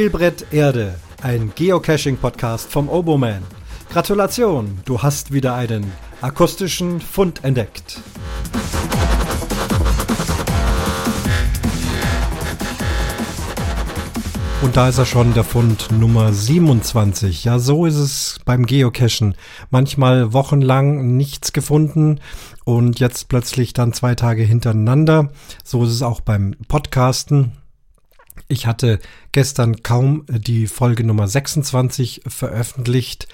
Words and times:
Spielbrett 0.00 0.46
Erde, 0.50 0.94
ein 1.20 1.52
Geocaching-Podcast 1.54 2.72
vom 2.72 2.88
Oboman. 2.88 3.42
Gratulation, 3.92 4.78
du 4.86 5.02
hast 5.02 5.30
wieder 5.30 5.54
einen 5.54 5.92
akustischen 6.22 7.02
Fund 7.02 7.44
entdeckt. 7.44 8.00
Und 14.62 14.74
da 14.74 14.88
ist 14.88 14.96
er 14.96 15.04
schon, 15.04 15.34
der 15.34 15.44
Fund 15.44 15.92
Nummer 15.92 16.32
27. 16.32 17.44
Ja, 17.44 17.58
so 17.58 17.84
ist 17.84 17.96
es 17.96 18.40
beim 18.46 18.64
Geocachen. 18.64 19.34
Manchmal 19.68 20.32
wochenlang 20.32 21.18
nichts 21.18 21.52
gefunden 21.52 22.20
und 22.64 23.00
jetzt 23.00 23.28
plötzlich 23.28 23.74
dann 23.74 23.92
zwei 23.92 24.14
Tage 24.14 24.44
hintereinander. 24.44 25.28
So 25.62 25.84
ist 25.84 25.90
es 25.90 26.00
auch 26.00 26.22
beim 26.22 26.54
Podcasten. 26.68 27.59
Ich 28.50 28.66
hatte 28.66 28.98
gestern 29.30 29.84
kaum 29.84 30.24
die 30.28 30.66
Folge 30.66 31.04
Nummer 31.04 31.28
26 31.28 32.22
veröffentlicht, 32.26 33.28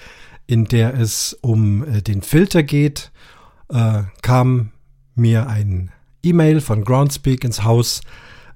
in 0.45 0.65
der 0.65 0.93
es 0.93 1.33
um 1.41 1.83
äh, 1.83 2.03
den 2.03 2.21
Filter 2.21 2.61
geht, 2.61 3.11
äh, 3.69 4.03
kam 4.21 4.73
mir 5.15 5.47
ein 5.47 5.91
E-Mail 6.21 6.61
von 6.61 6.83
Groundspeak 6.83 7.43
ins 7.43 7.63
Haus, 7.63 8.01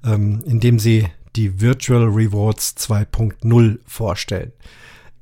ähm, 0.05 0.43
in 0.45 0.59
dem 0.59 0.77
sie 0.77 1.07
die 1.35 1.59
Virtual 1.59 2.03
Rewards 2.03 2.75
2.0 2.77 3.79
vorstellen. 3.87 4.51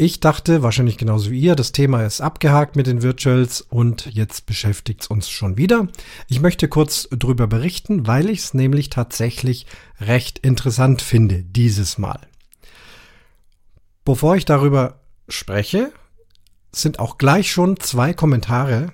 Ich 0.01 0.21
dachte, 0.21 0.63
wahrscheinlich 0.63 0.97
genauso 0.97 1.29
wie 1.29 1.41
ihr, 1.41 1.57
das 1.57 1.73
Thema 1.73 2.05
ist 2.05 2.21
abgehakt 2.21 2.77
mit 2.77 2.87
den 2.87 3.01
Virtuals 3.01 3.59
und 3.59 4.05
jetzt 4.05 4.45
beschäftigt 4.45 5.01
es 5.01 5.07
uns 5.07 5.29
schon 5.29 5.57
wieder. 5.57 5.89
Ich 6.29 6.39
möchte 6.39 6.69
kurz 6.69 7.09
drüber 7.11 7.47
berichten, 7.47 8.07
weil 8.07 8.29
ich 8.29 8.39
es 8.39 8.53
nämlich 8.53 8.89
tatsächlich 8.89 9.65
recht 9.99 10.39
interessant 10.39 11.01
finde 11.01 11.43
dieses 11.43 11.97
Mal. 11.97 12.21
Bevor 14.05 14.37
ich 14.37 14.45
darüber 14.45 15.01
spreche, 15.27 15.91
sind 16.71 16.99
auch 16.99 17.17
gleich 17.17 17.51
schon 17.51 17.77
zwei 17.77 18.13
Kommentare 18.13 18.93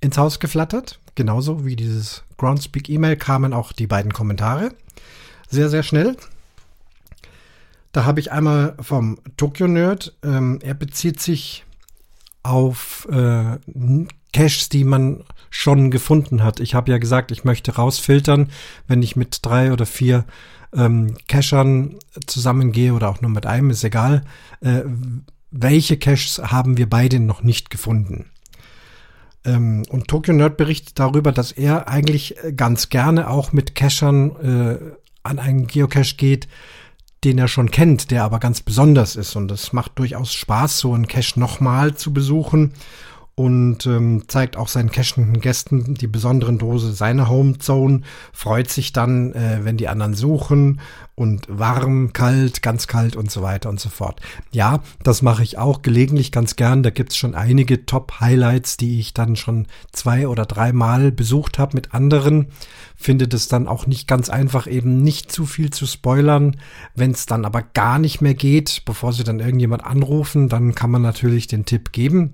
ins 0.00 0.16
Haus 0.16 0.40
geflattert. 0.40 0.98
Genauso 1.14 1.66
wie 1.66 1.76
dieses 1.76 2.24
Groundspeak 2.38 2.88
E-Mail 2.88 3.16
kamen 3.16 3.52
auch 3.52 3.70
die 3.70 3.86
beiden 3.86 4.14
Kommentare. 4.14 4.70
Sehr, 5.50 5.68
sehr 5.68 5.82
schnell. 5.82 6.16
Da 7.96 8.04
habe 8.04 8.20
ich 8.20 8.30
einmal 8.30 8.74
vom 8.78 9.16
Tokyo 9.38 9.66
Nerd. 9.66 10.14
Ähm, 10.22 10.58
er 10.62 10.74
bezieht 10.74 11.18
sich 11.18 11.64
auf 12.42 13.08
äh, 13.10 13.56
Caches, 14.34 14.68
die 14.68 14.84
man 14.84 15.24
schon 15.48 15.90
gefunden 15.90 16.44
hat. 16.44 16.60
Ich 16.60 16.74
habe 16.74 16.90
ja 16.90 16.98
gesagt, 16.98 17.30
ich 17.30 17.44
möchte 17.44 17.76
rausfiltern, 17.76 18.50
wenn 18.86 19.02
ich 19.02 19.16
mit 19.16 19.38
drei 19.40 19.72
oder 19.72 19.86
vier 19.86 20.26
ähm, 20.76 21.16
Cachern 21.26 21.96
zusammengehe 22.26 22.92
oder 22.92 23.08
auch 23.08 23.22
nur 23.22 23.30
mit 23.30 23.46
einem, 23.46 23.70
ist 23.70 23.82
egal. 23.82 24.24
Äh, 24.60 24.82
welche 25.50 25.96
Caches 25.96 26.38
haben 26.44 26.76
wir 26.76 26.90
beide 26.90 27.18
noch 27.18 27.42
nicht 27.42 27.70
gefunden? 27.70 28.26
Ähm, 29.46 29.84
und 29.88 30.06
Tokyo 30.08 30.34
Nerd 30.34 30.58
berichtet 30.58 30.98
darüber, 30.98 31.32
dass 31.32 31.50
er 31.50 31.88
eigentlich 31.88 32.36
ganz 32.56 32.90
gerne 32.90 33.30
auch 33.30 33.54
mit 33.54 33.74
Cachern 33.74 34.36
äh, 34.36 34.78
an 35.22 35.38
einen 35.38 35.66
Geocache 35.66 36.16
geht, 36.16 36.46
den 37.26 37.38
er 37.38 37.48
schon 37.48 37.72
kennt, 37.72 38.12
der 38.12 38.22
aber 38.22 38.38
ganz 38.38 38.60
besonders 38.60 39.16
ist. 39.16 39.34
Und 39.34 39.50
es 39.50 39.72
macht 39.72 39.98
durchaus 39.98 40.32
Spaß, 40.32 40.78
so 40.78 40.94
einen 40.94 41.08
Cache 41.08 41.40
nochmal 41.40 41.96
zu 41.96 42.12
besuchen 42.12 42.72
und 43.38 43.84
ähm, 43.84 44.22
zeigt 44.28 44.56
auch 44.56 44.68
seinen 44.68 44.90
cachenden 44.90 45.42
Gästen 45.42 45.92
die 45.94 46.06
besonderen 46.06 46.56
Dose 46.56 46.94
seiner 46.94 47.28
Homezone, 47.28 48.00
freut 48.32 48.70
sich 48.70 48.94
dann, 48.94 49.34
äh, 49.34 49.60
wenn 49.62 49.76
die 49.76 49.88
anderen 49.88 50.14
suchen 50.14 50.80
und 51.14 51.46
warm, 51.46 52.14
kalt, 52.14 52.62
ganz 52.62 52.86
kalt 52.86 53.14
und 53.14 53.30
so 53.30 53.42
weiter 53.42 53.68
und 53.68 53.78
so 53.78 53.90
fort. 53.90 54.22
Ja, 54.52 54.82
das 55.02 55.20
mache 55.20 55.42
ich 55.42 55.58
auch 55.58 55.82
gelegentlich 55.82 56.32
ganz 56.32 56.56
gern. 56.56 56.82
Da 56.82 56.88
gibt's 56.88 57.18
schon 57.18 57.34
einige 57.34 57.84
Top-Highlights, 57.84 58.78
die 58.78 59.00
ich 59.00 59.12
dann 59.12 59.36
schon 59.36 59.66
zwei 59.92 60.28
oder 60.28 60.46
dreimal 60.46 61.12
besucht 61.12 61.58
habe 61.58 61.76
mit 61.76 61.92
anderen. 61.92 62.46
Finde 62.96 63.28
das 63.28 63.48
dann 63.48 63.68
auch 63.68 63.86
nicht 63.86 64.08
ganz 64.08 64.30
einfach, 64.30 64.66
eben 64.66 65.02
nicht 65.02 65.30
zu 65.30 65.44
viel 65.44 65.68
zu 65.68 65.84
spoilern. 65.84 66.56
Wenn 66.94 67.10
es 67.10 67.26
dann 67.26 67.44
aber 67.44 67.60
gar 67.60 67.98
nicht 67.98 68.22
mehr 68.22 68.34
geht, 68.34 68.82
bevor 68.86 69.12
sie 69.12 69.24
dann 69.24 69.40
irgendjemand 69.40 69.84
anrufen, 69.84 70.48
dann 70.48 70.74
kann 70.74 70.90
man 70.90 71.02
natürlich 71.02 71.48
den 71.48 71.66
Tipp 71.66 71.92
geben 71.92 72.32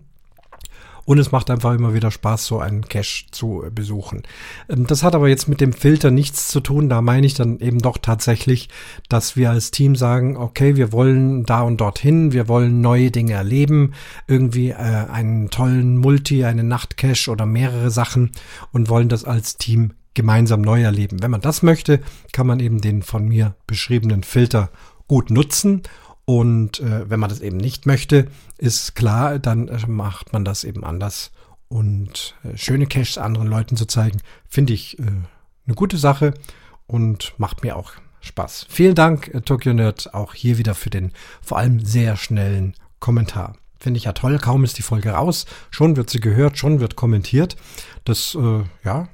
und 1.05 1.19
es 1.19 1.33
macht 1.33 1.51
einfach 1.51 1.75
immer 1.75 1.95
wieder 1.95 2.11
Spaß, 2.11 2.47
so 2.47 2.59
einen 2.59 2.89
Cache 2.89 3.27
zu 3.31 3.65
besuchen. 3.75 4.23
Ähm, 4.69 4.87
das 4.87 5.03
hat 5.03 5.15
aber 5.15 5.29
jetzt 5.29 5.49
mit 5.49 5.61
dem 5.61 5.73
Filter 5.73 6.11
nichts 6.11 6.49
zu 6.49 6.61
tun. 6.61 6.89
Da 6.89 7.03
meine 7.03 7.27
ich 7.27 7.35
dann 7.35 7.59
eben 7.61 7.79
doch 7.79 7.99
tatsächlich, 7.99 8.69
dass 9.09 9.37
wir 9.37 9.51
als 9.51 9.71
Team 9.71 9.97
sagen, 9.97 10.37
okay, 10.37 10.77
wir 10.77 10.93
wollen 10.93 11.45
da 11.45 11.63
und 11.63 11.81
dorthin, 11.81 12.33
wir 12.33 12.49
wollen 12.49 12.81
neue 12.81 13.11
Dinge 13.11 13.33
erleben, 13.35 13.93
irgendwie 14.27 14.71
äh, 14.71 14.75
einen 14.75 15.51
tollen 15.51 15.97
Multi, 15.99 16.45
einen 16.45 16.69
Nachtcache 16.69 17.31
oder 17.31 17.47
mehrere 17.47 17.91
Sachen 17.91 18.31
und 18.73 18.89
wollen 18.89 19.09
das 19.09 19.25
als 19.25 19.57
Team 19.57 19.93
gemeinsam 20.15 20.61
neu 20.61 20.83
erleben. 20.83 21.23
Wenn 21.23 21.31
man 21.31 21.41
das 21.41 21.63
möchte, 21.63 22.01
kann 22.33 22.47
man 22.47 22.61
eben 22.61 22.81
den 22.81 23.03
von 23.03 23.27
mir 23.27 23.55
beschriebenen 23.67 24.23
Filter 24.23 24.71
gut 25.09 25.31
nutzen 25.31 25.83
und 26.25 26.81
äh, 26.81 27.09
wenn 27.11 27.21
man 27.21 27.31
das 27.31 27.41
eben 27.41 27.57
nicht 27.57 27.87
möchte, 27.87 28.29
ist 28.59 28.95
klar, 28.95 29.39
dann 29.39 29.69
äh, 29.69 29.87
macht 29.87 30.33
man 30.33 30.45
das 30.45 30.65
eben 30.65 30.85
anders. 30.85 31.33
Und 31.69 32.37
äh, 32.45 32.57
schöne 32.57 32.87
Caches 32.87 33.19
anderen 33.19 33.49
Leuten 33.49 33.77
zu 33.77 33.87
zeigen, 33.87 34.21
finde 34.49 34.73
ich 34.73 34.99
äh, 34.99 35.03
eine 35.03 35.75
gute 35.75 35.97
Sache 35.97 36.35
und 36.87 37.35
macht 37.39 37.63
mir 37.63 37.77
auch 37.77 37.93
Spaß. 38.21 38.67
Vielen 38.69 38.95
Dank, 38.95 39.29
äh, 39.35 39.41
Tokyo 39.41 39.73
Nerd, 39.73 40.15
auch 40.15 40.35
hier 40.35 40.59
wieder 40.59 40.75
für 40.75 40.91
den 40.91 41.13
vor 41.41 41.59
allem 41.59 41.85
sehr 41.85 42.17
schnellen 42.17 42.75
Kommentar. 43.01 43.57
Finde 43.81 43.99
ich 43.99 44.05
ja 44.05 44.13
toll, 44.13 44.39
kaum 44.39 44.63
ist 44.63 44.79
die 44.79 44.83
Folge 44.83 45.11
raus, 45.11 45.45
schon 45.71 45.97
wird 45.97 46.09
sie 46.09 46.21
gehört, 46.21 46.57
schon 46.57 46.79
wird 46.79 46.95
kommentiert. 46.95 47.57
Das, 48.05 48.37
äh, 48.37 48.63
ja, 48.85 49.09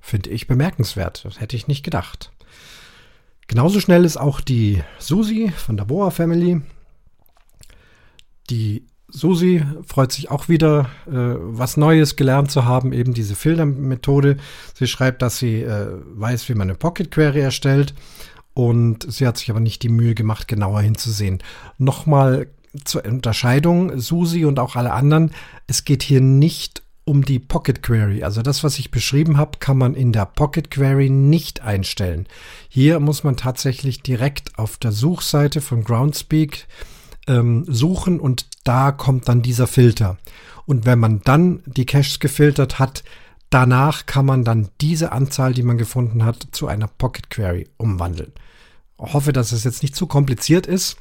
finde 0.00 0.30
ich 0.30 0.48
bemerkenswert. 0.48 1.24
Das 1.24 1.38
hätte 1.38 1.54
ich 1.54 1.68
nicht 1.68 1.84
gedacht. 1.84 2.32
Genauso 3.50 3.80
schnell 3.80 4.04
ist 4.04 4.16
auch 4.16 4.40
die 4.40 4.80
Susi 5.00 5.50
von 5.56 5.76
der 5.76 5.84
Boa 5.84 6.10
Family. 6.10 6.60
Die 8.48 8.86
Susi 9.08 9.64
freut 9.84 10.12
sich 10.12 10.30
auch 10.30 10.48
wieder, 10.48 10.88
äh, 11.08 11.10
was 11.10 11.76
Neues 11.76 12.14
gelernt 12.14 12.52
zu 12.52 12.64
haben, 12.64 12.92
eben 12.92 13.12
diese 13.12 13.34
Filtermethode. 13.34 14.36
Sie 14.74 14.86
schreibt, 14.86 15.20
dass 15.20 15.38
sie 15.38 15.62
äh, 15.62 15.88
weiß, 16.14 16.48
wie 16.48 16.54
man 16.54 16.68
eine 16.68 16.78
Pocket 16.78 17.10
Query 17.10 17.40
erstellt 17.40 17.92
und 18.54 19.10
sie 19.12 19.26
hat 19.26 19.36
sich 19.36 19.50
aber 19.50 19.58
nicht 19.58 19.82
die 19.82 19.88
Mühe 19.88 20.14
gemacht, 20.14 20.46
genauer 20.46 20.82
hinzusehen. 20.82 21.42
Nochmal 21.76 22.46
zur 22.84 23.04
Unterscheidung, 23.04 23.98
Susi 23.98 24.44
und 24.44 24.60
auch 24.60 24.76
alle 24.76 24.92
anderen, 24.92 25.32
es 25.66 25.84
geht 25.84 26.04
hier 26.04 26.20
nicht 26.20 26.84
um 27.10 27.24
die 27.24 27.40
Pocket 27.40 27.82
Query. 27.82 28.22
Also 28.22 28.40
das, 28.40 28.62
was 28.62 28.78
ich 28.78 28.92
beschrieben 28.92 29.36
habe, 29.36 29.58
kann 29.58 29.76
man 29.76 29.96
in 29.96 30.12
der 30.12 30.26
Pocket 30.26 30.70
Query 30.70 31.10
nicht 31.10 31.60
einstellen. 31.60 32.28
Hier 32.68 33.00
muss 33.00 33.24
man 33.24 33.36
tatsächlich 33.36 34.00
direkt 34.00 34.56
auf 34.60 34.76
der 34.76 34.92
Suchseite 34.92 35.60
von 35.60 35.82
Groundspeak 35.82 36.68
ähm, 37.26 37.64
suchen 37.66 38.20
und 38.20 38.46
da 38.62 38.92
kommt 38.92 39.26
dann 39.26 39.42
dieser 39.42 39.66
Filter. 39.66 40.18
Und 40.66 40.86
wenn 40.86 41.00
man 41.00 41.20
dann 41.24 41.64
die 41.66 41.84
Caches 41.84 42.20
gefiltert 42.20 42.78
hat, 42.78 43.02
danach 43.50 44.06
kann 44.06 44.24
man 44.24 44.44
dann 44.44 44.68
diese 44.80 45.10
Anzahl, 45.10 45.52
die 45.52 45.64
man 45.64 45.78
gefunden 45.78 46.24
hat, 46.24 46.46
zu 46.52 46.68
einer 46.68 46.86
Pocket 46.86 47.28
Query 47.28 47.66
umwandeln. 47.76 48.30
Ich 49.04 49.12
hoffe, 49.12 49.32
dass 49.32 49.50
es 49.50 49.64
jetzt 49.64 49.82
nicht 49.82 49.96
zu 49.96 50.06
kompliziert 50.06 50.68
ist. 50.68 50.96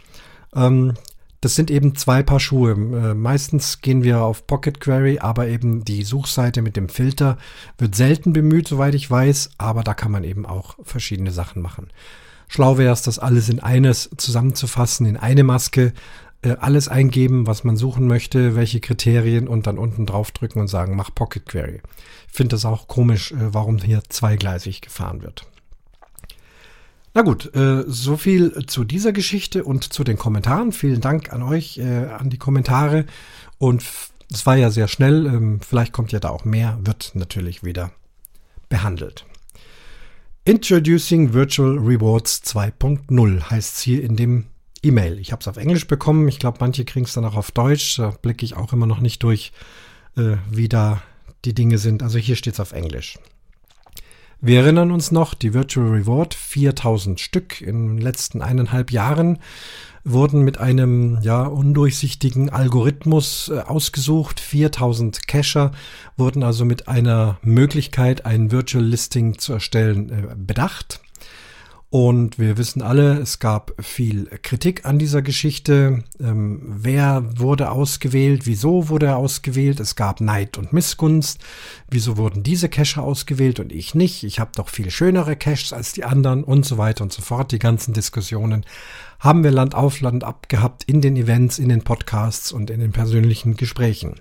Ähm, 0.55 0.95
das 1.41 1.55
sind 1.55 1.71
eben 1.71 1.95
zwei 1.95 2.23
Paar 2.23 2.39
Schuhe. 2.39 2.71
Äh, 2.71 3.13
meistens 3.13 3.81
gehen 3.81 4.03
wir 4.03 4.21
auf 4.21 4.45
Pocket 4.45 4.79
Query, 4.79 5.19
aber 5.19 5.47
eben 5.47 5.85
die 5.85 6.03
Suchseite 6.03 6.61
mit 6.61 6.75
dem 6.75 6.89
Filter 6.89 7.37
wird 7.77 7.95
selten 7.95 8.33
bemüht, 8.33 8.67
soweit 8.67 8.95
ich 8.95 9.09
weiß, 9.09 9.51
aber 9.57 9.83
da 9.83 9.93
kann 9.93 10.11
man 10.11 10.23
eben 10.23 10.45
auch 10.45 10.75
verschiedene 10.83 11.31
Sachen 11.31 11.61
machen. 11.61 11.87
Schlau 12.47 12.77
wäre 12.77 12.93
es, 12.93 13.03
das 13.03 13.19
alles 13.19 13.47
in 13.47 13.59
eines 13.59 14.09
zusammenzufassen, 14.17 15.05
in 15.05 15.17
eine 15.17 15.43
Maske, 15.43 15.93
äh, 16.41 16.55
alles 16.59 16.87
eingeben, 16.87 17.47
was 17.47 17.63
man 17.63 17.77
suchen 17.77 18.07
möchte, 18.07 18.55
welche 18.55 18.79
Kriterien 18.79 19.47
und 19.47 19.67
dann 19.67 19.77
unten 19.77 20.05
draufdrücken 20.05 20.61
und 20.61 20.67
sagen, 20.67 20.95
mach 20.95 21.13
Pocket 21.13 21.45
Query. 21.45 21.81
Ich 22.27 22.35
finde 22.35 22.55
das 22.55 22.65
auch 22.65 22.87
komisch, 22.87 23.31
äh, 23.31 23.53
warum 23.53 23.77
hier 23.77 24.01
zweigleisig 24.09 24.81
gefahren 24.81 25.21
wird. 25.21 25.45
Na 27.13 27.21
gut, 27.21 27.53
äh, 27.55 27.83
so 27.87 28.17
viel 28.17 28.65
zu 28.67 28.83
dieser 28.83 29.11
Geschichte 29.11 29.63
und 29.63 29.91
zu 29.91 30.03
den 30.03 30.17
Kommentaren. 30.17 30.71
Vielen 30.71 31.01
Dank 31.01 31.33
an 31.33 31.41
euch, 31.41 31.77
äh, 31.79 32.05
an 32.05 32.29
die 32.29 32.37
Kommentare. 32.37 33.05
Und 33.57 33.83
es 34.31 34.45
war 34.45 34.55
ja 34.55 34.69
sehr 34.69 34.87
schnell. 34.87 35.25
Ähm, 35.25 35.59
vielleicht 35.61 35.91
kommt 35.91 36.11
ja 36.11 36.19
da 36.19 36.29
auch 36.29 36.45
mehr, 36.45 36.77
wird 36.83 37.11
natürlich 37.15 37.63
wieder 37.63 37.91
behandelt. 38.69 39.25
Introducing 40.45 41.33
Virtual 41.33 41.77
Rewards 41.77 42.41
2.0 42.43 43.49
heißt 43.49 43.75
es 43.75 43.81
hier 43.81 44.03
in 44.03 44.15
dem 44.15 44.45
E-Mail. 44.83 45.19
Ich 45.19 45.31
habe 45.31 45.41
es 45.41 45.47
auf 45.47 45.57
Englisch 45.57 45.87
bekommen. 45.87 46.27
Ich 46.27 46.39
glaube, 46.39 46.57
manche 46.61 46.85
kriegen 46.85 47.05
es 47.05 47.13
dann 47.13 47.25
auch 47.25 47.35
auf 47.35 47.51
Deutsch. 47.51 47.97
Da 47.97 48.11
blicke 48.21 48.45
ich 48.45 48.55
auch 48.55 48.71
immer 48.71 48.85
noch 48.85 48.99
nicht 48.99 49.23
durch, 49.23 49.51
äh, 50.15 50.37
wie 50.49 50.69
da 50.69 51.01
die 51.45 51.53
Dinge 51.53 51.77
sind. 51.77 52.03
Also 52.03 52.17
hier 52.17 52.35
steht 52.35 52.53
es 52.53 52.59
auf 52.59 52.71
Englisch. 52.71 53.17
Wir 54.41 54.61
erinnern 54.61 54.91
uns 54.91 55.11
noch, 55.11 55.33
die 55.33 55.53
Virtual 55.53 55.89
Reward, 55.89 56.33
4000 56.33 57.19
Stück 57.19 57.59
in 57.59 57.87
den 57.89 57.97
letzten 57.97 58.41
eineinhalb 58.41 58.89
Jahren 58.89 59.39
wurden 60.05 60.43
mit 60.43 60.59
einem 60.59 61.19
ja 61.21 61.43
undurchsichtigen 61.43 62.49
Algorithmus 62.49 63.49
äh, 63.49 63.59
ausgesucht. 63.59 64.39
4000 64.39 65.27
Cacher 65.27 65.71
wurden 66.15 66.43
also 66.43 66.63
mit 66.63 66.87
einer 66.87 67.37
Möglichkeit, 67.41 68.25
ein 68.25 68.49
Virtual 68.49 68.83
Listing 68.83 69.37
zu 69.39 69.51
erstellen, 69.51 70.09
äh, 70.09 70.35
bedacht. 70.37 71.01
Und 71.91 72.37
wir 72.37 72.59
wissen 72.59 72.83
alle, 72.83 73.17
es 73.17 73.39
gab 73.39 73.73
viel 73.83 74.27
Kritik 74.43 74.85
an 74.85 74.99
dieser 74.99 75.23
Geschichte. 75.23 76.03
Ähm, 76.19 76.61
wer 76.63 77.23
wurde 77.39 77.71
ausgewählt? 77.71 78.45
Wieso 78.45 78.89
wurde 78.89 79.07
er 79.07 79.17
ausgewählt? 79.17 79.79
Es 79.79 79.95
gab 79.95 80.21
Neid 80.21 80.59
und 80.59 80.71
Missgunst. 80.71 81.39
Wieso 81.89 82.15
wurden 82.15 82.43
diese 82.43 82.69
Cacher 82.69 83.01
ausgewählt 83.01 83.59
und 83.59 83.71
ich 83.71 83.95
nicht? 83.95 84.23
Ich 84.23 84.39
habe 84.39 84.51
doch 84.55 84.69
viel 84.69 84.91
schönere 84.91 85.35
Caches 85.35 85.73
als 85.73 85.91
die 85.91 86.03
anderen 86.03 86.43
und 86.43 86.63
so 86.63 86.77
weiter 86.77 87.03
und 87.03 87.11
so 87.11 87.23
fort. 87.23 87.51
Die 87.51 87.57
ganzen 87.57 87.95
Diskussionen 87.95 88.67
haben 89.19 89.43
wir 89.43 89.49
Land 89.49 89.73
auf 89.73 89.99
Land 89.99 90.23
abgehabt 90.23 90.83
in 90.83 91.01
den 91.01 91.15
Events, 91.15 91.57
in 91.57 91.69
den 91.69 91.83
Podcasts 91.83 92.51
und 92.51 92.69
in 92.69 92.81
den 92.81 92.91
persönlichen 92.91 93.57
Gesprächen. 93.57 94.19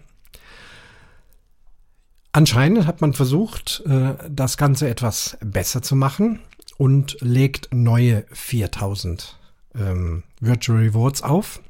Anscheinend 2.33 2.87
hat 2.87 3.03
man 3.03 3.13
versucht, 3.13 3.83
äh, 3.85 4.15
das 4.31 4.57
Ganze 4.57 4.89
etwas 4.89 5.37
besser 5.43 5.83
zu 5.83 5.97
machen 5.97 6.41
und 6.79 7.19
legt 7.21 7.69
neue 7.75 8.25
4000 8.33 9.37
ähm, 9.75 10.23
Virtual 10.41 10.79
Rewards 10.79 11.23
auf. 11.23 11.61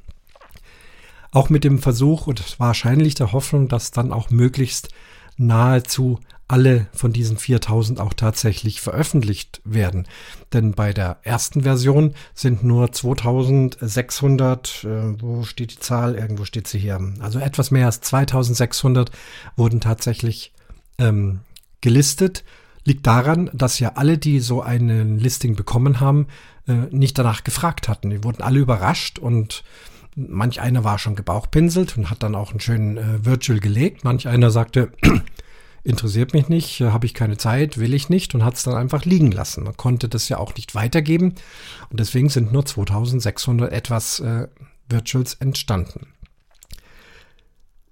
Auch 1.31 1.49
mit 1.49 1.65
dem 1.65 1.79
Versuch 1.79 2.27
und 2.27 2.57
wahrscheinlich 2.59 3.15
der 3.15 3.33
Hoffnung, 3.33 3.67
dass 3.67 3.91
dann 3.91 4.13
auch 4.13 4.29
möglichst 4.29 4.89
nahezu 5.35 6.19
alle 6.47 6.87
von 6.93 7.13
diesen 7.13 7.37
4000 7.37 7.99
auch 7.99 8.13
tatsächlich 8.13 8.81
veröffentlicht 8.81 9.61
werden. 9.63 10.07
Denn 10.51 10.71
bei 10.71 10.93
der 10.93 11.17
ersten 11.21 11.61
Version 11.61 12.15
sind 12.33 12.63
nur 12.63 12.91
2600, 12.91 14.83
äh, 14.83 15.21
wo 15.21 15.43
steht 15.43 15.71
die 15.73 15.79
Zahl? 15.79 16.15
Irgendwo 16.15 16.45
steht 16.45 16.67
sie 16.67 16.79
hier. 16.79 16.99
Also 17.19 17.37
etwas 17.39 17.69
mehr 17.69 17.85
als 17.85 18.01
2600 18.01 19.11
wurden 19.55 19.79
tatsächlich 19.79 20.51
ähm, 20.97 21.41
gelistet 21.81 22.43
liegt 22.89 23.07
daran, 23.07 23.49
dass 23.53 23.79
ja 23.79 23.93
alle, 23.95 24.17
die 24.17 24.41
so 24.41 24.61
ein 24.61 25.17
Listing 25.17 25.55
bekommen 25.55 26.01
haben, 26.01 26.27
äh, 26.67 26.73
nicht 26.91 27.17
danach 27.17 27.43
gefragt 27.43 27.87
hatten. 27.87 28.09
Die 28.09 28.23
wurden 28.23 28.41
alle 28.41 28.59
überrascht 28.59 29.19
und 29.19 29.63
manch 30.15 30.59
einer 30.59 30.83
war 30.83 30.99
schon 30.99 31.15
gebauchpinselt 31.15 31.97
und 31.97 32.09
hat 32.09 32.23
dann 32.23 32.35
auch 32.35 32.49
einen 32.49 32.59
schönen 32.59 32.97
äh, 32.97 33.25
Virtual 33.25 33.59
gelegt. 33.59 34.03
Manch 34.03 34.27
einer 34.27 34.49
sagte, 34.51 34.91
interessiert 35.83 36.33
mich 36.33 36.49
nicht, 36.49 36.81
äh, 36.81 36.89
habe 36.89 37.05
ich 37.05 37.13
keine 37.13 37.37
Zeit, 37.37 37.77
will 37.77 37.93
ich 37.93 38.09
nicht 38.09 38.33
und 38.33 38.43
hat 38.43 38.55
es 38.55 38.63
dann 38.63 38.73
einfach 38.73 39.05
liegen 39.05 39.31
lassen. 39.31 39.63
Man 39.63 39.77
konnte 39.77 40.09
das 40.09 40.27
ja 40.27 40.37
auch 40.37 40.55
nicht 40.55 40.73
weitergeben 40.73 41.35
und 41.91 41.99
deswegen 41.99 42.29
sind 42.29 42.51
nur 42.51 42.65
2600 42.65 43.71
etwas 43.71 44.21
Virtuals 44.89 45.35
entstanden. 45.35 46.07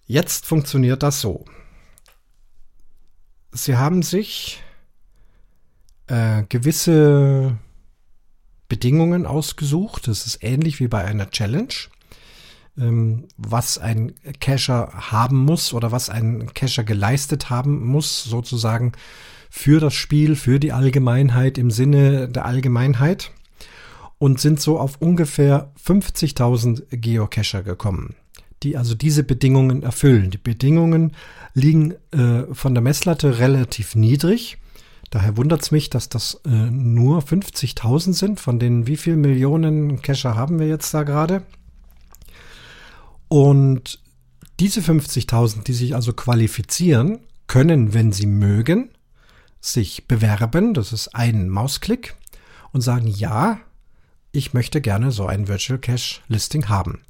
Jetzt 0.08 0.46
funktioniert 0.46 1.04
das 1.04 1.22
so. 1.22 1.46
Sie 3.52 3.78
haben 3.78 4.02
sich 4.02 4.64
äh, 6.08 6.44
gewisse 6.50 7.58
Bedingungen 8.68 9.26
ausgesucht. 9.26 10.08
Das 10.08 10.26
ist 10.26 10.44
ähnlich 10.44 10.80
wie 10.80 10.88
bei 10.88 11.04
einer 11.04 11.30
Challenge, 11.30 11.74
ähm, 12.78 13.28
was 13.38 13.78
ein 13.78 14.14
Cacher 14.40 14.92
haben 15.12 15.38
muss 15.38 15.74
oder 15.74 15.92
was 15.92 16.10
ein 16.10 16.54
Cacher 16.54 16.84
geleistet 16.84 17.50
haben 17.50 17.86
muss, 17.86 18.24
sozusagen 18.24 18.94
für 19.50 19.80
das 19.80 19.94
Spiel, 19.94 20.36
für 20.36 20.60
die 20.60 20.74
Allgemeinheit 20.74 21.58
im 21.58 21.72
Sinne 21.72 22.28
der 22.28 22.46
Allgemeinheit 22.46 23.32
und 24.18 24.40
sind 24.40 24.60
so 24.60 24.80
auf 24.80 24.98
ungefähr 25.00 25.72
50.000 25.84 26.98
Geocacher 26.98 27.64
gekommen, 27.64 28.16
die 28.64 28.76
also 28.76 28.96
diese 28.96 29.24
Bedingungen 29.24 29.84
erfüllen. 29.84 30.32
Die 30.32 30.38
Bedingungen 30.38 31.14
liegen 31.54 31.94
äh, 32.12 32.44
von 32.52 32.74
der 32.74 32.84
Messlatte 32.84 33.40
relativ 33.40 33.96
niedrig 33.96 34.58
Daher 35.10 35.38
wundert 35.38 35.62
es 35.62 35.72
mich, 35.72 35.90
dass 35.90 36.10
das 36.10 36.42
äh, 36.46 36.50
nur 36.50 37.22
50.000 37.22 38.14
sind. 38.14 38.40
Von 38.40 38.60
den 38.60 38.88
wie 38.88 38.98
viel 38.98 39.16
Millionen 39.16 40.02
Cacher 40.02 40.36
haben 40.36 40.60
wir 40.60 40.68
jetzt 40.68 40.94
da 40.94 41.04
gerade? 41.04 41.44
Und 43.30 44.00
diese 44.60 44.82
50.000, 44.82 45.64
die 45.64 45.74
sich 45.74 45.96
also 45.96 46.14
qualifizieren, 46.14 47.20
können, 47.48 47.94
wenn 47.94 48.12
sie 48.12 48.26
mögen, 48.26 48.90
sich 49.62 50.08
bewerben. 50.08 50.74
Das 50.74 50.92
ist 50.92 51.16
ein 51.16 51.50
Mausklick 51.50 52.16
und 52.74 52.82
sagen, 52.82 53.08
ja, 53.08 53.60
ich 54.32 54.54
möchte 54.54 54.82
gerne 54.82 55.12
so 55.12 55.26
ein 55.26 55.48
Virtual 55.48 55.80
Cache 55.80 56.22
Listing 56.28 56.68
haben. 56.68 57.02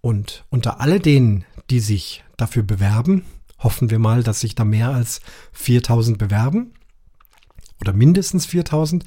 Und 0.00 0.44
unter 0.50 0.80
alle 0.80 1.00
denen, 1.00 1.44
die 1.68 1.80
sich 1.80 2.24
dafür 2.36 2.62
bewerben, 2.62 3.24
hoffen 3.58 3.90
wir 3.90 3.98
mal, 3.98 4.22
dass 4.22 4.40
sich 4.40 4.54
da 4.54 4.64
mehr 4.64 4.90
als 4.90 5.20
4000 5.52 6.18
bewerben 6.18 6.72
oder 7.80 7.92
mindestens 7.92 8.46
4000, 8.46 9.04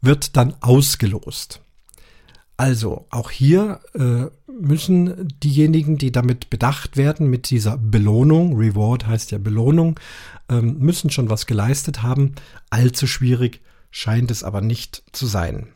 wird 0.00 0.36
dann 0.36 0.54
ausgelost. 0.60 1.60
Also 2.56 3.06
auch 3.10 3.30
hier 3.30 3.80
äh, 3.94 4.26
müssen 4.46 5.28
diejenigen, 5.42 5.98
die 5.98 6.12
damit 6.12 6.50
bedacht 6.50 6.96
werden, 6.96 7.28
mit 7.28 7.50
dieser 7.50 7.76
Belohnung, 7.76 8.56
Reward 8.56 9.06
heißt 9.06 9.32
ja 9.32 9.38
Belohnung, 9.38 9.98
ähm, 10.48 10.78
müssen 10.78 11.10
schon 11.10 11.30
was 11.30 11.46
geleistet 11.46 12.02
haben. 12.02 12.34
Allzu 12.70 13.08
schwierig 13.08 13.60
scheint 13.90 14.30
es 14.30 14.44
aber 14.44 14.60
nicht 14.60 15.02
zu 15.12 15.26
sein. 15.26 15.68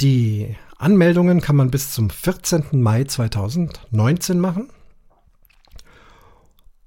Die 0.00 0.56
Anmeldungen 0.78 1.40
kann 1.40 1.56
man 1.56 1.70
bis 1.70 1.92
zum 1.92 2.10
14. 2.10 2.80
Mai 2.80 3.04
2019 3.04 4.38
machen. 4.38 4.70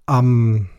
Am 0.05 0.69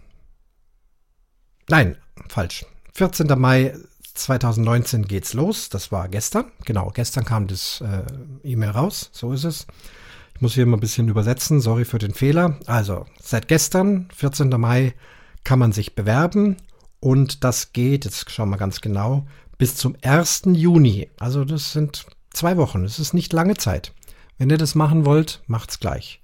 Nein, 1.69 1.97
falsch. 2.29 2.65
14. 2.97 3.39
Mai 3.39 3.75
2019 4.15 5.07
geht's 5.07 5.35
los. 5.35 5.69
Das 5.69 5.93
war 5.93 6.09
gestern. 6.09 6.47
Genau, 6.65 6.91
gestern 6.95 7.27
kam 7.27 7.47
das 7.47 7.83
äh, 7.83 8.05
E-Mail 8.43 8.71
raus. 8.71 9.11
So 9.13 9.35
ist 9.35 9.45
es. 9.45 9.67
Ich 10.35 10.41
muss 10.41 10.55
hier 10.55 10.65
mal 10.65 10.79
ein 10.79 10.81
bisschen 10.81 11.09
übersetzen. 11.09 11.61
Sorry 11.61 11.85
für 11.85 11.99
den 11.99 12.15
Fehler. 12.15 12.59
Also, 12.65 13.05
seit 13.21 13.49
gestern, 13.49 14.09
14. 14.17 14.49
Mai, 14.49 14.95
kann 15.45 15.59
man 15.59 15.73
sich 15.73 15.95
bewerben. 15.95 16.57
Und 16.99 17.45
das 17.45 17.75
geht, 17.75 18.07
jetzt 18.07 18.31
schauen 18.31 18.49
wir 18.49 18.57
ganz 18.57 18.81
genau, 18.81 19.27
bis 19.59 19.77
zum 19.77 19.95
1. 20.01 20.45
Juni. 20.53 21.11
Also, 21.19 21.45
das 21.45 21.73
sind 21.73 22.07
zwei 22.31 22.57
Wochen. 22.57 22.83
Das 22.83 22.99
ist 22.99 23.13
nicht 23.13 23.35
lange 23.35 23.59
Zeit. 23.59 23.93
Wenn 24.39 24.49
ihr 24.49 24.57
das 24.57 24.75
machen 24.75 25.05
wollt, 25.05 25.43
macht's 25.47 25.81
gleich. 25.81 26.23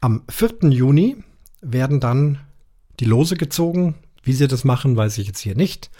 Am 0.00 0.22
4. 0.30 0.70
Juni 0.70 1.22
werden 1.60 2.00
dann 2.00 2.40
die 3.00 3.04
Lose 3.04 3.36
gezogen 3.36 3.96
wie 4.22 4.32
sie 4.32 4.48
das 4.48 4.64
machen, 4.64 4.96
weiß 4.96 5.18
ich 5.18 5.26
jetzt 5.26 5.40
hier 5.40 5.56
nicht. 5.56 5.90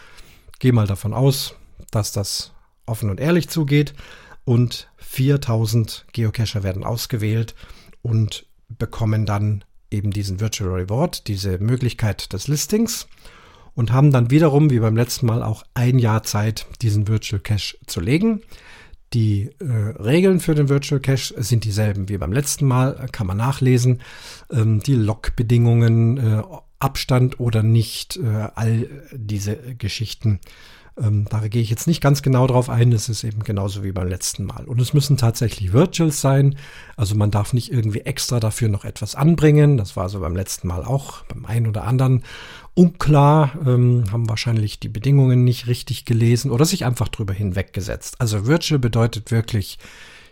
Gehe 0.59 0.73
mal 0.73 0.87
davon 0.87 1.13
aus, 1.13 1.55
dass 1.91 2.13
das 2.13 2.53
offen 2.87 3.11
und 3.11 3.21
ehrlich 3.21 3.49
zugeht. 3.49 3.95
Und 4.45 4.91
4000 4.99 6.07
Geocacher 6.13 6.63
werden 6.63 6.85
ausgewählt 6.85 7.55
und 8.03 8.47
bekommen 8.69 9.27
dann 9.27 9.65
eben 9.91 10.11
diesen 10.11 10.41
Virtual 10.41 10.71
Reward, 10.71 11.29
diese 11.29 11.59
Möglichkeit 11.59 12.33
des 12.33 12.49
Listings 12.49 13.07
und 13.75 13.93
haben 13.93 14.11
dann 14.11 14.31
wiederum, 14.31 14.71
wie 14.71 14.81
beim 14.81 14.97
letzten 14.97 15.27
Mal, 15.27 15.43
auch 15.43 15.63
ein 15.75 15.99
Jahr 15.99 16.23
Zeit, 16.23 16.67
diesen 16.81 17.09
Virtual 17.09 17.41
Cache 17.41 17.77
zu 17.87 18.01
legen. 18.01 18.43
Die 19.13 19.51
äh, 19.61 19.65
Regeln 20.03 20.41
für 20.41 20.55
den 20.55 20.71
Virtual 20.71 21.01
Cache 21.01 21.35
sind 21.37 21.65
dieselben 21.65 22.09
wie 22.09 22.17
beim 22.17 22.33
letzten 22.33 22.67
Mal, 22.67 23.09
kann 23.13 23.27
man 23.27 23.37
nachlesen. 23.37 24.01
Ähm, 24.51 24.81
die 24.81 24.95
Log-Bedingungen, 24.95 26.17
äh, 26.17 26.43
Abstand 26.83 27.41
oder 27.41 27.63
nicht, 27.63 28.17
äh, 28.17 28.49
all 28.55 28.89
diese 29.13 29.57
Geschichten. 29.79 30.41
Ähm, 31.01 31.27
da 31.31 31.47
gehe 31.49 31.63
ich 31.63 31.71
jetzt 31.71 31.87
nicht 31.87 32.03
ganz 32.03 32.23
genau 32.23 32.47
drauf 32.47 32.69
ein. 32.69 32.93
Es 32.93 33.09
ist 33.09 33.25
eben 33.25 33.45
genauso 33.45 33.83
wie 33.83 33.93
beim 33.93 34.09
letzten 34.09 34.45
Mal. 34.45 34.65
Und 34.65 34.81
es 34.81 34.93
müssen 34.93 35.17
tatsächlich 35.17 35.73
Virtuals 35.73 36.21
sein. 36.21 36.57
Also 36.97 37.15
man 37.15 37.31
darf 37.31 37.55
nicht 37.55 37.73
irgendwie 37.73 38.01
extra 38.01 38.41
dafür 38.41 38.69
noch 38.69 38.85
etwas 38.85 39.15
anbringen. 39.15 39.79
Das 39.79 39.97
war 39.97 40.09
so 40.11 40.21
beim 40.21 40.37
letzten 40.37 40.69
Mal 40.69 40.85
auch 40.85 41.25
beim 41.25 41.47
einen 41.47 41.67
oder 41.67 41.85
anderen 41.85 42.25
unklar. 42.75 43.53
Ähm, 43.67 44.05
haben 44.13 44.29
wahrscheinlich 44.29 44.81
die 44.81 44.91
Bedingungen 44.91 45.45
nicht 45.45 45.67
richtig 45.67 46.05
gelesen 46.05 46.51
oder 46.51 46.67
sich 46.67 46.85
einfach 46.85 47.09
drüber 47.09 47.33
hinweggesetzt. 47.33 48.17
Also 48.21 48.47
Virtual 48.47 48.79
bedeutet 48.79 49.31
wirklich 49.31 49.79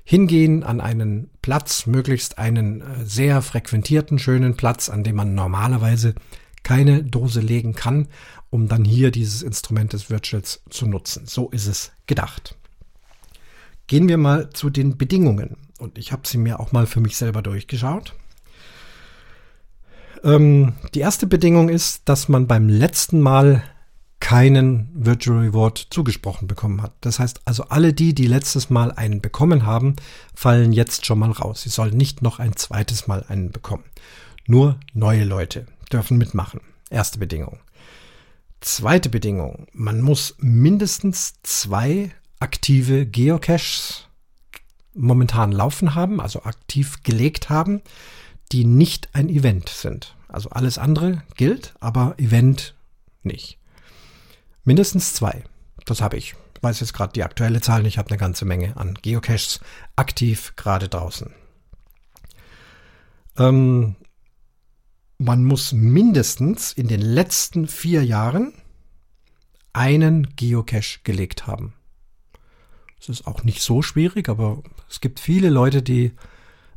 hingehen 0.05 0.63
an 0.63 0.81
einen 0.81 1.31
Platz, 1.43 1.87
möglichst 1.87 2.39
einen 2.39 2.81
äh, 2.81 3.05
sehr 3.05 3.43
frequentierten, 3.43 4.19
schönen 4.19 4.57
Platz, 4.57 4.89
an 4.89 5.05
dem 5.05 5.17
man 5.17 5.35
normalerweise 5.35 6.15
keine 6.63 7.03
Dose 7.03 7.41
legen 7.41 7.75
kann, 7.75 8.09
um 8.51 8.69
dann 8.69 8.85
hier 8.85 9.11
dieses 9.11 9.43
Instrument 9.43 9.93
des 9.93 10.11
Virtuals 10.11 10.63
zu 10.69 10.87
nutzen. 10.87 11.27
So 11.27 11.49
ist 11.51 11.67
es 11.67 11.93
gedacht. 12.07 12.57
Gehen 13.87 14.09
wir 14.09 14.19
mal 14.19 14.51
zu 14.51 14.71
den 14.71 14.97
Bedingungen. 14.99 15.57
Und 15.79 15.99
ich 15.99 16.13
habe 16.13 16.27
sie 16.27 16.39
mir 16.39 16.61
auch 16.61 16.73
mal 16.73 16.87
für 16.87 17.01
mich 17.01 17.17
selber 17.17 17.43
durchgeschaut. 17.43 18.15
Ähm, 20.23 20.75
die 20.95 21.01
erste 21.01 21.27
Bedingung 21.27 21.69
ist, 21.69 22.03
dass 22.09 22.29
man 22.29 22.47
beim 22.47 22.69
letzten 22.69 23.21
Mal 23.21 23.63
keinen 24.21 24.91
Virtual 24.95 25.39
Reward 25.41 25.89
zugesprochen 25.91 26.47
bekommen 26.47 26.83
hat. 26.83 26.93
Das 27.01 27.19
heißt 27.19 27.41
also, 27.47 27.65
alle 27.65 27.93
die, 27.93 28.15
die 28.15 28.27
letztes 28.27 28.71
Mal 28.71 28.93
einen 28.93 29.21
bekommen 29.21 29.65
haben, 29.65 29.97
fallen 30.35 30.73
jetzt 30.73 31.07
schon 31.07 31.19
mal 31.19 31.33
raus. 31.33 31.63
Sie 31.63 31.71
sollen 31.71 31.97
nicht 31.97 32.23
noch 32.23 32.39
ein 32.39 32.55
zweites 32.55 33.07
Mal 33.07 33.25
einen 33.29 33.51
bekommen. 33.51 33.85
Nur 34.47 34.79
neue 34.93 35.25
Leute 35.25 35.67
dürfen 35.91 36.19
mitmachen. 36.19 36.61
Erste 36.91 37.19
Bedingung. 37.19 37.59
Zweite 38.61 39.09
Bedingung. 39.09 39.67
Man 39.73 40.03
muss 40.03 40.37
mindestens 40.39 41.35
zwei 41.43 42.11
aktive 42.41 43.07
Geocaches 43.07 44.07
momentan 44.95 45.53
laufen 45.53 45.95
haben, 45.95 46.21
also 46.21 46.43
aktiv 46.43 47.03
gelegt 47.03 47.49
haben, 47.49 47.81
die 48.53 48.65
nicht 48.65 49.09
ein 49.15 49.29
Event 49.29 49.69
sind. 49.69 50.15
Also 50.29 50.51
alles 50.51 50.79
andere 50.79 51.23
gilt, 51.37 51.75
aber 51.81 52.15
Event 52.19 52.75
nicht. 53.23 53.60
Mindestens 54.65 55.15
zwei. 55.15 55.45
Das 55.87 56.01
habe 56.01 56.17
ich. 56.17 56.35
Ich 56.57 56.63
weiß 56.63 56.81
jetzt 56.81 56.93
gerade 56.93 57.13
die 57.13 57.25
aktuelle 57.25 57.61
Zahl. 57.61 57.87
Ich 57.87 57.99
habe 57.99 58.11
eine 58.11 58.19
ganze 58.19 58.45
Menge 58.45 58.77
an 58.77 58.95
Geocaches 59.01 59.61
aktiv 59.97 60.53
gerade 60.57 60.89
draußen. 60.89 61.33
Ähm, 63.39 63.97
man 65.19 65.45
muss 65.45 65.73
mindestens 65.73 66.73
in 66.73 66.89
den 66.89 67.01
letzten 67.01 67.67
vier 67.67 68.05
Jahren 68.05 68.53
einen 69.73 70.35
Geocache 70.37 71.01
gelegt 71.05 71.47
haben. 71.47 71.75
Es 73.01 73.09
ist 73.09 73.27
auch 73.27 73.45
nicht 73.45 73.63
so 73.63 73.83
schwierig, 73.83 74.29
aber 74.29 74.63
es 74.89 75.01
gibt 75.01 75.21
viele 75.21 75.49
Leute, 75.49 75.83
die 75.83 76.13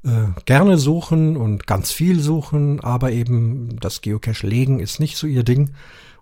äh, 0.03 0.27
gerne 0.45 0.77
suchen 0.77 1.35
und 1.35 1.67
ganz 1.67 1.91
viel 1.91 2.19
suchen, 2.19 2.79
aber 2.79 3.11
eben 3.11 3.79
das 3.79 4.01
Geocache 4.01 4.47
legen 4.47 4.79
ist 4.79 4.99
nicht 4.99 5.17
so 5.17 5.27
ihr 5.27 5.43
Ding. 5.43 5.71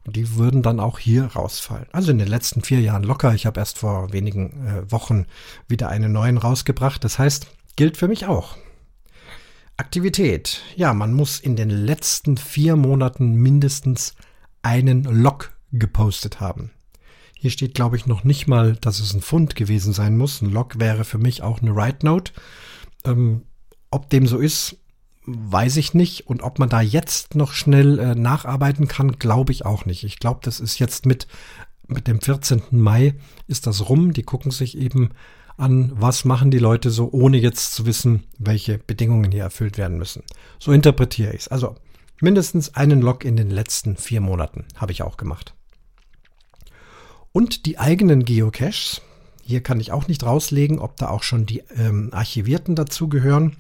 Und 0.06 0.16
die 0.16 0.36
würden 0.36 0.64
dann 0.64 0.80
auch 0.80 0.98
hier 0.98 1.26
rausfallen. 1.26 1.88
Also 1.92 2.12
in 2.12 2.18
den 2.18 2.28
letzten 2.28 2.64
vier 2.64 2.82
Jahren 2.82 3.04
locker. 3.04 3.34
Ich 3.34 3.46
habe 3.46 3.60
erst 3.60 3.80
vor 3.80 4.12
wenigen 4.14 4.66
äh, 4.66 4.92
Wochen 4.92 5.26
wieder 5.68 5.90
einen 5.90 6.12
neuen 6.12 6.38
rausgebracht. 6.38 7.04
Das 7.04 7.20
heißt, 7.20 7.48
gilt 7.76 7.98
für 7.98 8.08
mich 8.08 8.26
auch. 8.26 8.58
Aktivität. 9.78 10.62
Ja, 10.76 10.94
man 10.94 11.14
muss 11.14 11.40
in 11.40 11.56
den 11.56 11.70
letzten 11.70 12.38
vier 12.38 12.76
Monaten 12.76 13.36
mindestens 13.36 14.16
einen 14.64 15.04
Log 15.04 15.54
gepostet 15.72 16.40
haben. 16.40 16.72
Hier 17.36 17.50
steht, 17.50 17.74
glaube 17.74 17.96
ich, 17.96 18.06
noch 18.06 18.24
nicht 18.24 18.48
mal, 18.48 18.76
dass 18.76 19.00
es 19.00 19.14
ein 19.14 19.22
Fund 19.22 19.56
gewesen 19.56 19.94
sein 19.94 20.18
muss. 20.18 20.42
Ein 20.42 20.52
Log 20.52 20.80
wäre 20.80 21.04
für 21.04 21.18
mich 21.18 21.42
auch 21.42 21.62
eine 21.62 21.76
Write 21.76 22.06
Note. 22.06 22.32
Ähm, 23.04 23.44
ob 23.90 24.10
dem 24.10 24.28
so 24.28 24.38
ist, 24.38 24.78
weiß 25.26 25.78
ich 25.78 25.94
nicht. 25.94 26.28
Und 26.28 26.42
ob 26.42 26.60
man 26.60 26.70
da 26.70 26.82
jetzt 26.82 27.36
noch 27.36 27.54
schnell 27.54 28.00
äh, 28.00 28.16
nacharbeiten 28.16 28.88
kann, 28.88 29.20
glaube 29.20 29.52
ich 29.52 29.66
auch 29.66 29.86
nicht. 29.86 30.04
Ich 30.04 30.20
glaube, 30.20 30.40
das 30.44 30.60
ist 30.60 30.80
jetzt 30.80 31.06
mit, 31.06 31.28
mit 31.88 32.08
dem 32.08 32.22
14. 32.22 32.64
Mai 32.72 33.16
ist 33.48 33.68
das 33.68 33.90
rum. 33.90 34.14
Die 34.14 34.24
gucken 34.24 34.52
sich 34.52 34.78
eben 34.78 35.10
an, 35.58 35.92
was 35.96 36.26
machen 36.26 36.52
die 36.52 36.60
Leute 36.60 36.90
so, 36.90 37.10
ohne 37.12 37.38
jetzt 37.38 37.74
zu 37.74 37.86
wissen, 37.86 38.24
welche 38.40 38.80
Bedingungen 38.80 39.32
hier 39.32 39.44
erfüllt 39.44 39.78
werden 39.78 39.98
müssen. 39.98 40.24
So 40.60 40.72
interpretiere 40.72 41.34
ich 41.34 41.42
es. 41.42 41.48
Also 41.48 41.76
mindestens 42.20 42.76
einen 42.76 43.02
Log 43.02 43.26
in 43.26 43.38
den 43.38 43.50
letzten 43.50 43.96
vier 43.98 44.22
Monaten 44.22 44.66
habe 44.76 44.92
ich 44.92 45.04
auch 45.04 45.18
gemacht. 45.18 45.54
Und 47.32 47.66
die 47.66 47.78
eigenen 47.78 48.26
Geocaches, 48.26 49.02
hier 49.44 49.62
kann 49.62 49.80
ich 49.80 49.92
auch 49.92 50.08
nicht 50.08 50.24
rauslegen, 50.24 50.80
ob 50.80 50.98
da 50.98 51.10
auch 51.10 51.24
schon 51.24 51.46
die 51.46 51.64
ähm, 51.76 52.10
Archivierten 52.12 52.76
dazugehören. 52.76 53.56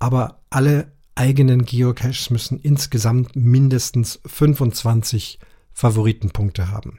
Aber 0.00 0.40
alle 0.50 0.90
eigenen 1.14 1.64
Geocaches 1.64 2.30
müssen 2.30 2.58
insgesamt 2.58 3.36
mindestens 3.36 4.20
25 4.26 5.38
Favoritenpunkte 5.72 6.70
haben. 6.70 6.98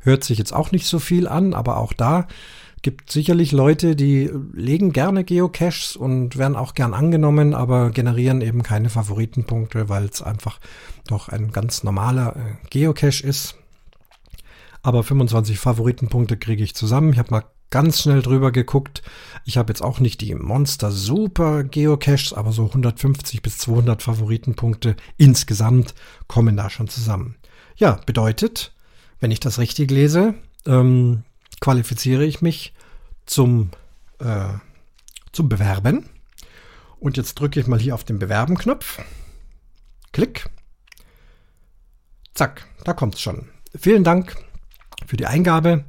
Hört 0.00 0.24
sich 0.24 0.36
jetzt 0.36 0.52
auch 0.52 0.72
nicht 0.72 0.86
so 0.86 0.98
viel 0.98 1.28
an, 1.28 1.54
aber 1.54 1.78
auch 1.78 1.92
da 1.92 2.26
gibt 2.82 3.12
sicherlich 3.12 3.52
Leute, 3.52 3.94
die 3.94 4.28
legen 4.52 4.92
gerne 4.92 5.22
Geocaches 5.22 5.96
und 5.96 6.36
werden 6.36 6.56
auch 6.56 6.74
gern 6.74 6.94
angenommen, 6.94 7.54
aber 7.54 7.90
generieren 7.90 8.40
eben 8.40 8.64
keine 8.64 8.90
Favoritenpunkte, 8.90 9.88
weil 9.88 10.04
es 10.06 10.20
einfach 10.20 10.58
doch 11.06 11.28
ein 11.28 11.52
ganz 11.52 11.84
normaler 11.84 12.34
äh, 12.36 12.66
Geocache 12.70 13.24
ist. 13.24 13.54
Aber 14.82 15.04
25 15.04 15.60
Favoritenpunkte 15.60 16.36
kriege 16.36 16.64
ich 16.64 16.74
zusammen. 16.74 17.12
Ich 17.12 17.20
habe 17.20 17.30
mal 17.30 17.44
ganz 17.72 18.02
schnell 18.02 18.22
drüber 18.22 18.52
geguckt. 18.52 19.02
Ich 19.44 19.56
habe 19.56 19.72
jetzt 19.72 19.82
auch 19.82 19.98
nicht 19.98 20.20
die 20.20 20.34
Monster 20.36 20.92
Super 20.92 21.64
Geocaches, 21.64 22.32
aber 22.32 22.52
so 22.52 22.66
150 22.66 23.42
bis 23.42 23.58
200 23.58 24.02
Favoritenpunkte 24.02 24.94
insgesamt 25.16 25.94
kommen 26.28 26.56
da 26.56 26.70
schon 26.70 26.86
zusammen. 26.86 27.34
Ja, 27.74 27.98
bedeutet, 28.06 28.72
wenn 29.18 29.32
ich 29.32 29.40
das 29.40 29.58
richtig 29.58 29.90
lese, 29.90 30.34
ähm, 30.66 31.24
qualifiziere 31.60 32.24
ich 32.24 32.42
mich 32.42 32.74
zum, 33.26 33.70
äh, 34.20 34.52
zum 35.32 35.48
Bewerben. 35.48 36.08
Und 37.00 37.16
jetzt 37.16 37.34
drücke 37.34 37.58
ich 37.58 37.66
mal 37.66 37.80
hier 37.80 37.94
auf 37.94 38.04
den 38.04 38.18
Bewerben-Knopf. 38.18 39.02
Klick. 40.12 40.48
Zack, 42.34 42.66
da 42.84 42.92
kommt 42.92 43.14
es 43.14 43.22
schon. 43.22 43.48
Vielen 43.74 44.04
Dank 44.04 44.36
für 45.06 45.16
die 45.16 45.26
Eingabe. 45.26 45.84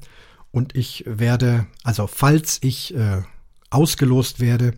Und 0.54 0.76
ich 0.76 1.04
werde, 1.08 1.66
also 1.84 2.06
falls 2.06 2.60
ich 2.62 2.96
äh, 2.96 3.24
ausgelost 3.72 4.40
werde, 4.40 4.76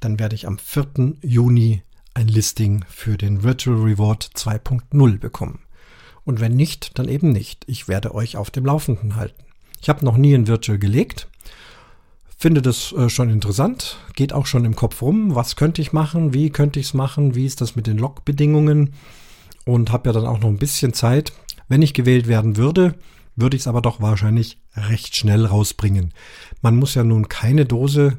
dann 0.00 0.18
werde 0.18 0.34
ich 0.34 0.46
am 0.46 0.58
4. 0.58 1.14
Juni 1.20 1.82
ein 2.14 2.26
Listing 2.26 2.86
für 2.88 3.18
den 3.18 3.42
Virtual 3.42 3.76
Reward 3.76 4.30
2.0 4.34 5.18
bekommen. 5.18 5.60
Und 6.24 6.40
wenn 6.40 6.56
nicht, 6.56 6.98
dann 6.98 7.06
eben 7.06 7.32
nicht. 7.32 7.64
Ich 7.66 7.86
werde 7.86 8.14
euch 8.14 8.38
auf 8.38 8.50
dem 8.50 8.64
Laufenden 8.64 9.16
halten. 9.16 9.44
Ich 9.82 9.90
habe 9.90 10.06
noch 10.06 10.16
nie 10.16 10.32
in 10.32 10.46
Virtual 10.46 10.78
gelegt. 10.78 11.28
Finde 12.38 12.62
das 12.62 12.92
äh, 12.92 13.10
schon 13.10 13.28
interessant. 13.28 13.98
Geht 14.14 14.32
auch 14.32 14.46
schon 14.46 14.64
im 14.64 14.74
Kopf 14.74 15.02
rum. 15.02 15.34
Was 15.34 15.54
könnte 15.54 15.82
ich 15.82 15.92
machen? 15.92 16.32
Wie 16.32 16.48
könnte 16.48 16.80
ich 16.80 16.86
es 16.86 16.94
machen? 16.94 17.34
Wie 17.34 17.44
ist 17.44 17.60
das 17.60 17.76
mit 17.76 17.86
den 17.86 17.98
Logbedingungen? 17.98 18.94
Und 19.66 19.92
habe 19.92 20.08
ja 20.08 20.14
dann 20.14 20.26
auch 20.26 20.40
noch 20.40 20.48
ein 20.48 20.56
bisschen 20.56 20.94
Zeit. 20.94 21.34
Wenn 21.68 21.82
ich 21.82 21.92
gewählt 21.92 22.26
werden 22.26 22.56
würde, 22.56 22.94
würde 23.40 23.56
ich 23.56 23.62
es 23.62 23.68
aber 23.68 23.82
doch 23.82 24.00
wahrscheinlich 24.00 24.58
recht 24.74 25.16
schnell 25.16 25.46
rausbringen. 25.46 26.12
Man 26.62 26.76
muss 26.76 26.94
ja 26.94 27.04
nun 27.04 27.28
keine 27.28 27.64
Dose 27.66 28.18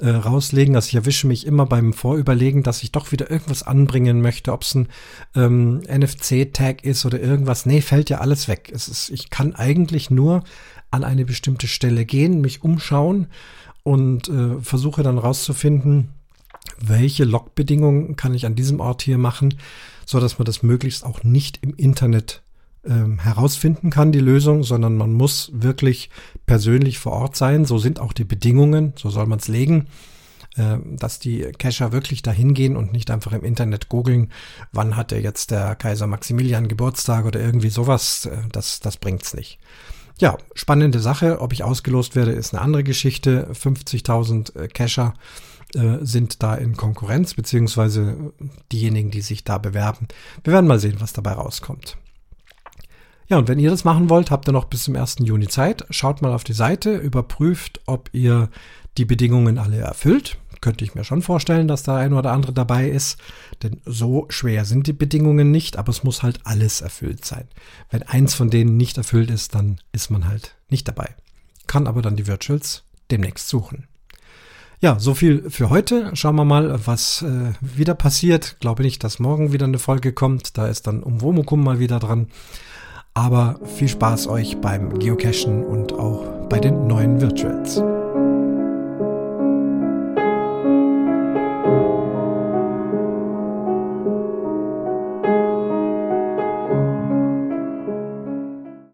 äh, 0.00 0.10
rauslegen. 0.10 0.76
Also 0.76 0.88
ich 0.88 0.94
erwische 0.94 1.26
mich 1.26 1.46
immer 1.46 1.66
beim 1.66 1.92
Vorüberlegen, 1.92 2.62
dass 2.62 2.82
ich 2.82 2.92
doch 2.92 3.10
wieder 3.12 3.30
irgendwas 3.30 3.62
anbringen 3.62 4.20
möchte, 4.20 4.52
ob 4.52 4.62
es 4.62 4.74
ein 4.74 4.88
ähm, 5.34 5.80
NFC-Tag 5.80 6.84
ist 6.84 7.04
oder 7.04 7.20
irgendwas. 7.20 7.66
Nee, 7.66 7.80
fällt 7.80 8.10
ja 8.10 8.18
alles 8.18 8.48
weg. 8.48 8.70
Es 8.72 8.88
ist, 8.88 9.10
ich 9.10 9.30
kann 9.30 9.54
eigentlich 9.54 10.10
nur 10.10 10.44
an 10.90 11.04
eine 11.04 11.24
bestimmte 11.24 11.66
Stelle 11.66 12.04
gehen, 12.04 12.40
mich 12.40 12.62
umschauen 12.62 13.26
und 13.82 14.28
äh, 14.28 14.60
versuche 14.60 15.02
dann 15.02 15.18
rauszufinden, 15.18 16.10
welche 16.80 17.24
Logbedingungen 17.24 18.16
kann 18.16 18.34
ich 18.34 18.46
an 18.46 18.54
diesem 18.54 18.80
Ort 18.80 19.02
hier 19.02 19.18
machen, 19.18 19.54
so 20.06 20.20
dass 20.20 20.38
man 20.38 20.46
das 20.46 20.62
möglichst 20.62 21.04
auch 21.04 21.24
nicht 21.24 21.58
im 21.62 21.74
Internet 21.74 22.42
ähm, 22.88 23.18
herausfinden 23.18 23.90
kann, 23.90 24.12
die 24.12 24.20
Lösung, 24.20 24.64
sondern 24.64 24.96
man 24.96 25.12
muss 25.12 25.50
wirklich 25.52 26.10
persönlich 26.46 26.98
vor 26.98 27.12
Ort 27.12 27.36
sein. 27.36 27.64
So 27.64 27.78
sind 27.78 28.00
auch 28.00 28.12
die 28.12 28.24
Bedingungen, 28.24 28.94
so 28.96 29.10
soll 29.10 29.26
man 29.26 29.38
es 29.38 29.48
legen, 29.48 29.88
äh, 30.56 30.78
dass 30.96 31.18
die 31.18 31.42
Cacher 31.58 31.92
wirklich 31.92 32.22
dahin 32.22 32.54
gehen 32.54 32.76
und 32.76 32.92
nicht 32.92 33.10
einfach 33.10 33.32
im 33.32 33.44
Internet 33.44 33.88
googeln, 33.88 34.32
wann 34.72 34.96
hat 34.96 35.10
der 35.10 35.20
jetzt 35.20 35.50
der 35.50 35.74
Kaiser 35.76 36.06
Maximilian 36.06 36.68
Geburtstag 36.68 37.24
oder 37.26 37.40
irgendwie 37.40 37.70
sowas. 37.70 38.26
Äh, 38.26 38.38
das, 38.52 38.80
das 38.80 38.96
bringt's 38.96 39.34
nicht. 39.34 39.58
Ja, 40.20 40.36
spannende 40.54 40.98
Sache. 40.98 41.40
Ob 41.40 41.52
ich 41.52 41.62
ausgelost 41.62 42.16
werde, 42.16 42.32
ist 42.32 42.52
eine 42.52 42.62
andere 42.62 42.82
Geschichte. 42.82 43.48
50.000 43.52 44.56
äh, 44.56 44.68
Cacher 44.68 45.14
äh, 45.74 45.98
sind 46.00 46.42
da 46.42 46.54
in 46.54 46.76
Konkurrenz, 46.76 47.34
beziehungsweise 47.34 48.32
diejenigen, 48.72 49.10
die 49.10 49.20
sich 49.20 49.44
da 49.44 49.58
bewerben. 49.58 50.08
Wir 50.42 50.54
werden 50.54 50.66
mal 50.66 50.80
sehen, 50.80 50.96
was 50.98 51.12
dabei 51.12 51.32
rauskommt. 51.32 51.98
Ja, 53.28 53.36
und 53.36 53.48
wenn 53.48 53.58
ihr 53.58 53.70
das 53.70 53.84
machen 53.84 54.08
wollt, 54.08 54.30
habt 54.30 54.48
ihr 54.48 54.52
noch 54.52 54.64
bis 54.64 54.84
zum 54.84 54.96
1. 54.96 55.16
Juni 55.20 55.48
Zeit. 55.48 55.84
Schaut 55.90 56.22
mal 56.22 56.32
auf 56.32 56.44
die 56.44 56.54
Seite, 56.54 56.96
überprüft, 56.96 57.80
ob 57.84 58.08
ihr 58.12 58.48
die 58.96 59.04
Bedingungen 59.04 59.58
alle 59.58 59.78
erfüllt. 59.78 60.38
Könnte 60.62 60.82
ich 60.82 60.94
mir 60.94 61.04
schon 61.04 61.22
vorstellen, 61.22 61.68
dass 61.68 61.82
da 61.82 61.96
ein 61.96 62.14
oder 62.14 62.32
andere 62.32 62.54
dabei 62.54 62.88
ist. 62.88 63.18
Denn 63.62 63.80
so 63.84 64.26
schwer 64.30 64.64
sind 64.64 64.86
die 64.86 64.94
Bedingungen 64.94 65.50
nicht, 65.50 65.76
aber 65.76 65.90
es 65.90 66.02
muss 66.02 66.22
halt 66.22 66.40
alles 66.44 66.80
erfüllt 66.80 67.24
sein. 67.24 67.46
Wenn 67.90 68.02
eins 68.02 68.34
von 68.34 68.48
denen 68.48 68.76
nicht 68.76 68.96
erfüllt 68.96 69.30
ist, 69.30 69.54
dann 69.54 69.78
ist 69.92 70.10
man 70.10 70.26
halt 70.26 70.56
nicht 70.70 70.88
dabei. 70.88 71.14
Kann 71.66 71.86
aber 71.86 72.00
dann 72.00 72.16
die 72.16 72.26
Virtuals 72.26 72.84
demnächst 73.10 73.48
suchen. 73.48 73.86
Ja, 74.80 74.98
so 74.98 75.12
viel 75.14 75.50
für 75.50 75.70
heute. 75.70 76.10
Schauen 76.14 76.36
wir 76.36 76.44
mal, 76.44 76.86
was 76.86 77.22
äh, 77.22 77.52
wieder 77.60 77.94
passiert. 77.94 78.56
Glaube 78.60 78.84
nicht, 78.84 79.04
dass 79.04 79.18
morgen 79.18 79.52
wieder 79.52 79.66
eine 79.66 79.78
Folge 79.78 80.12
kommt. 80.12 80.56
Da 80.56 80.66
ist 80.66 80.86
dann 80.86 81.02
Umwomukum 81.02 81.62
mal 81.62 81.78
wieder 81.78 81.98
dran. 81.98 82.28
Aber 83.14 83.58
viel 83.64 83.88
Spaß 83.88 84.28
euch 84.28 84.60
beim 84.60 84.98
Geocachen 84.98 85.64
und 85.64 85.92
auch 85.92 86.24
bei 86.48 86.58
den 86.58 86.86
neuen 86.86 87.20
Virtuals. 87.20 87.82